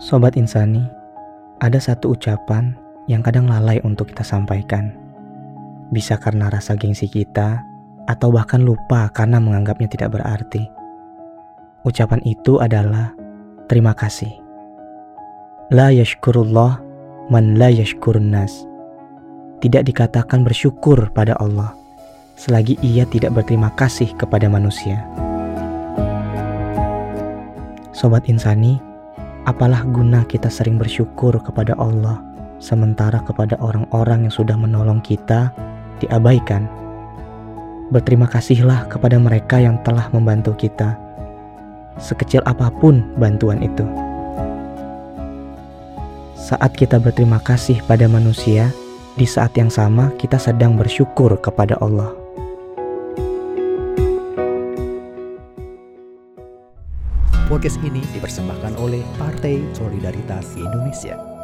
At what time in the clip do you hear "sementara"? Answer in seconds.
32.62-33.18